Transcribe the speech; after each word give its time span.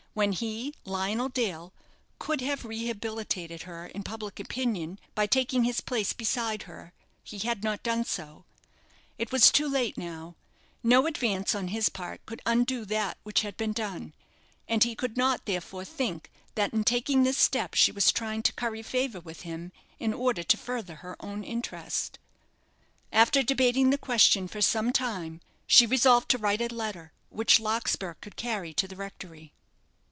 When 0.13 0.33
he, 0.33 0.73
Lionel 0.83 1.29
Dale, 1.29 1.71
could 2.19 2.41
have 2.41 2.65
rehabilitated 2.65 3.61
her 3.61 3.85
in 3.87 4.03
public 4.03 4.41
opinion 4.41 4.99
by 5.15 5.25
taking 5.25 5.63
his 5.63 5.79
place 5.79 6.11
beside 6.11 6.63
her, 6.63 6.91
he 7.23 7.39
had 7.39 7.63
not 7.63 7.81
done 7.81 8.03
so; 8.03 8.43
it 9.17 9.31
was 9.31 9.49
too 9.49 9.69
late 9.69 9.97
now, 9.97 10.35
no 10.83 11.07
advance 11.07 11.55
on 11.55 11.69
his 11.69 11.87
part 11.87 12.23
could 12.25 12.41
undo 12.45 12.83
that 12.85 13.19
which 13.23 13.39
had 13.41 13.55
been 13.55 13.71
done, 13.71 14.11
and 14.67 14.83
he 14.83 14.95
could 14.95 15.15
not 15.15 15.45
therefore 15.45 15.85
think 15.85 16.29
that 16.55 16.73
in 16.73 16.83
taking 16.83 17.23
this 17.23 17.37
step 17.37 17.73
she 17.73 17.93
was 17.93 18.11
trying 18.11 18.43
to 18.43 18.51
curry 18.53 18.83
favour 18.83 19.21
with 19.21 19.43
him 19.43 19.71
in 19.97 20.13
order 20.13 20.43
to 20.43 20.57
further 20.57 20.95
her 20.97 21.15
own 21.21 21.41
interest. 21.41 22.19
After 23.13 23.41
debating 23.43 23.91
the 23.91 23.97
question 23.97 24.49
for 24.49 24.59
some 24.61 24.91
time, 24.91 25.39
she 25.65 25.85
resolved 25.85 26.27
to 26.31 26.37
write 26.37 26.59
a 26.59 26.67
letter, 26.67 27.13
which 27.29 27.61
Larkspur 27.61 28.15
could 28.15 28.35
carry 28.35 28.73
to 28.73 28.89
the 28.89 28.97
rectory. 28.97 29.53